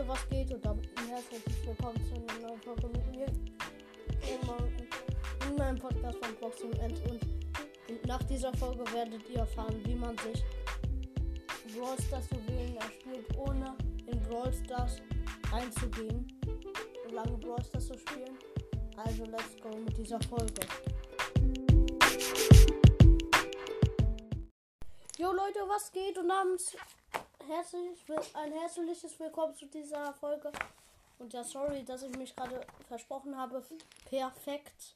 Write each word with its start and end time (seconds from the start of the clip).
Leute, 0.00 0.12
was 0.12 0.28
geht? 0.30 0.50
Und 0.50 0.64
damit 0.64 0.88
herzlich 1.10 1.42
willkommen 1.66 2.00
zu 2.06 2.14
einer 2.14 2.48
neuen 2.48 2.60
Folge 2.62 2.86
mit 2.88 3.06
mir. 3.10 3.26
In 5.46 5.56
meinem 5.56 5.78
Podcast 5.78 6.24
von 6.24 6.34
Boxing 6.36 6.72
End. 6.80 6.98
Und 7.86 8.06
nach 8.06 8.22
dieser 8.22 8.50
Folge 8.54 8.82
werdet 8.94 9.28
ihr 9.28 9.40
erfahren, 9.40 9.78
wie 9.84 9.94
man 9.94 10.16
sich 10.18 10.42
Brawl 11.76 12.00
Stars 12.00 12.24
Juwelen 12.30 12.76
erspielt, 12.76 13.26
ohne 13.36 13.76
in 14.06 14.18
Brawl 14.22 14.50
Stars 14.54 15.02
einzugehen. 15.52 16.26
So 17.04 17.14
lange 17.14 17.36
Brawl 17.36 17.62
Stars 17.62 17.88
zu 17.88 17.98
spielen. 17.98 18.38
Also, 18.96 19.24
let's 19.24 19.54
go 19.60 19.76
mit 19.76 19.98
dieser 19.98 20.20
Folge. 20.22 20.62
Jo 25.18 25.32
Leute, 25.32 25.60
was 25.68 25.92
geht? 25.92 26.16
Und 26.16 26.28
namens 26.28 26.74
herzlich, 27.50 28.06
ein 28.34 28.52
herzliches 28.52 29.18
Willkommen 29.18 29.56
zu 29.56 29.66
dieser 29.66 30.14
Folge. 30.14 30.52
Und 31.18 31.32
ja, 31.32 31.42
sorry, 31.42 31.84
dass 31.84 32.04
ich 32.04 32.16
mich 32.16 32.34
gerade 32.36 32.64
versprochen 32.86 33.36
habe. 33.36 33.60
Perfekt. 34.04 34.94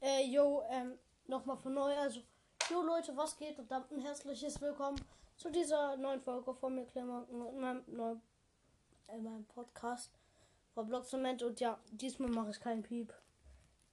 Äh, 0.00 0.26
jo, 0.26 0.64
ähm, 0.70 0.98
nochmal 1.28 1.56
von 1.56 1.72
neu. 1.72 1.96
Also, 1.96 2.20
jo 2.68 2.82
Leute, 2.82 3.16
was 3.16 3.36
geht? 3.36 3.56
Und 3.60 3.70
dann 3.70 3.84
ein 3.92 4.00
herzliches 4.00 4.60
Willkommen 4.60 5.00
zu 5.36 5.50
dieser 5.50 5.96
neuen 5.96 6.20
Folge 6.20 6.52
von 6.52 6.74
mir, 6.74 6.84
Klemmer, 6.86 7.24
in 7.30 7.60
meinem, 7.60 7.84
neuen, 7.86 8.20
in 9.06 9.22
meinem 9.22 9.44
Podcast 9.44 10.10
von 10.74 10.88
Blogsement. 10.88 11.44
Und 11.44 11.60
ja, 11.60 11.78
diesmal 11.92 12.30
mache 12.30 12.50
ich 12.50 12.58
keinen 12.58 12.82
Piep. 12.82 13.14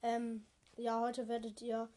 Ähm, 0.02 0.44
ja, 0.76 0.98
heute 0.98 1.28
werdet 1.28 1.62
ihr 1.62 1.88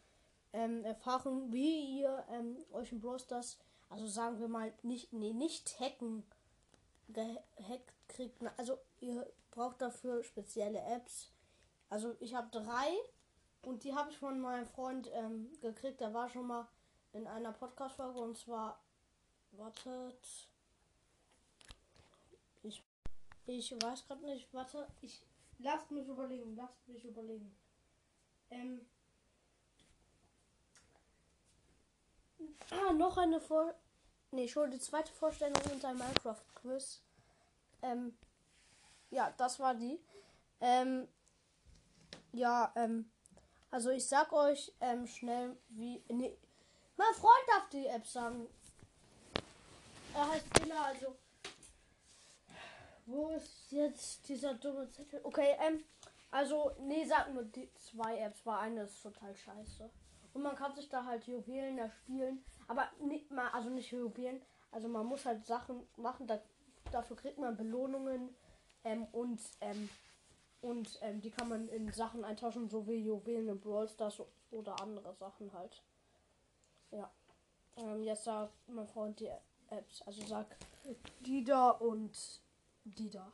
ähm, 0.52 0.84
erfahren, 0.84 1.52
wie 1.52 1.98
ihr 2.00 2.24
ähm, 2.30 2.58
euch 2.70 2.92
in 2.92 3.00
Brawl 3.00 3.18
Stars 3.18 3.58
also 3.88 4.06
sagen 4.06 4.38
wir 4.40 4.48
mal, 4.48 4.72
nicht, 4.82 5.12
nee, 5.12 5.32
nicht 5.32 5.78
hacken, 5.80 6.24
gehackt 7.08 7.92
kriegt. 8.08 8.40
Also 8.56 8.78
ihr 9.00 9.30
braucht 9.50 9.80
dafür 9.80 10.24
spezielle 10.24 10.80
Apps. 10.80 11.30
Also 11.88 12.16
ich 12.20 12.34
habe 12.34 12.48
drei 12.50 12.88
und 13.62 13.84
die 13.84 13.94
habe 13.94 14.10
ich 14.10 14.18
von 14.18 14.40
meinem 14.40 14.66
Freund 14.66 15.08
ähm, 15.12 15.50
gekriegt. 15.60 16.00
Der 16.00 16.12
war 16.12 16.28
schon 16.28 16.46
mal 16.46 16.66
in 17.12 17.26
einer 17.26 17.52
Podcast-Folge 17.52 18.18
und 18.18 18.36
zwar, 18.36 18.80
wartet, 19.52 20.48
ich, 22.62 22.82
ich 23.46 23.72
weiß 23.82 24.06
gerade 24.06 24.24
nicht, 24.26 24.52
warte, 24.52 24.86
ich, 25.00 25.22
lasst 25.58 25.90
mich 25.90 26.06
überlegen, 26.08 26.56
lasst 26.56 26.88
mich 26.88 27.04
überlegen. 27.04 27.56
Ähm, 28.50 28.84
Ah, 32.70 32.92
noch 32.92 33.16
eine 33.16 33.40
Vor. 33.40 33.74
Ne, 34.36 34.46
schon 34.46 34.70
die 34.70 34.78
zweite 34.78 35.10
Vorstellung 35.12 35.58
unter 35.72 35.94
Minecraft-Quiz. 35.94 37.00
Ähm, 37.80 38.14
ja, 39.08 39.32
das 39.38 39.58
war 39.58 39.74
die. 39.74 39.98
Ähm, 40.60 41.08
ja, 42.32 42.70
ähm, 42.76 43.10
also 43.70 43.88
ich 43.88 44.06
sag 44.06 44.30
euch 44.34 44.74
ähm, 44.82 45.06
schnell, 45.06 45.56
wie. 45.68 46.04
Nee, 46.08 46.36
mein 46.98 47.14
Freund 47.14 47.44
darf 47.48 47.70
die 47.70 47.86
App 47.86 48.06
sagen. 48.06 48.46
Er 50.12 50.28
heißt 50.28 50.46
Dilla, 50.58 50.82
also. 50.82 51.16
Wo 53.06 53.30
ist 53.30 53.72
jetzt 53.72 54.28
dieser 54.28 54.52
dumme 54.52 54.90
Zettel? 54.90 55.20
Okay, 55.24 55.56
ähm, 55.60 55.82
also, 56.30 56.72
nee, 56.80 57.06
sag 57.06 57.32
nur 57.32 57.44
die 57.44 57.72
zwei 57.72 58.18
Apps, 58.18 58.44
weil 58.44 58.58
eine 58.58 58.82
ist 58.82 59.02
total 59.02 59.34
scheiße. 59.34 59.90
Und 60.36 60.42
man 60.42 60.54
kann 60.54 60.74
sich 60.74 60.90
da 60.90 61.02
halt 61.06 61.26
Juwelen 61.26 61.78
erspielen. 61.78 62.44
Aber 62.68 62.90
nicht 63.00 63.30
mal, 63.30 63.48
also 63.52 63.70
nicht 63.70 63.90
Juwelen. 63.90 64.42
Also 64.70 64.86
man 64.86 65.06
muss 65.06 65.24
halt 65.24 65.46
Sachen 65.46 65.88
machen. 65.96 66.26
Da, 66.26 66.38
dafür 66.92 67.16
kriegt 67.16 67.38
man 67.38 67.56
Belohnungen. 67.56 68.36
Ähm, 68.84 69.06
und 69.12 69.40
ähm, 69.62 69.88
und 70.60 70.98
ähm, 71.00 71.22
die 71.22 71.30
kann 71.30 71.48
man 71.48 71.70
in 71.70 71.90
Sachen 71.90 72.22
eintauschen, 72.22 72.68
so 72.68 72.86
wie 72.86 72.96
Juwelen 72.96 73.48
in 73.48 73.58
Brawl 73.58 73.88
Stars 73.88 74.20
oder 74.50 74.78
andere 74.78 75.14
Sachen 75.14 75.50
halt. 75.54 75.82
Ja. 76.90 77.10
Ähm, 77.78 78.02
jetzt 78.02 78.24
sagt 78.24 78.52
mein 78.68 78.86
Freund 78.86 79.18
die 79.18 79.30
Apps. 79.70 80.02
Also 80.02 80.20
sag 80.26 80.54
die 81.20 81.44
da 81.44 81.70
und 81.70 82.42
die 82.84 83.08
da. 83.08 83.32